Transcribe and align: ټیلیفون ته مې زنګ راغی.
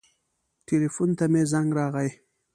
ټیلیفون 0.65 1.09
ته 1.17 1.25
مې 1.31 1.41
زنګ 1.51 1.69
راغی. 1.79 2.09